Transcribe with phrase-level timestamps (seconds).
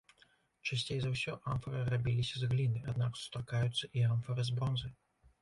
[0.69, 4.89] Часцей за ўсё амфары рабіліся з гліны, аднак сустракаюцца і амфары з бронзы.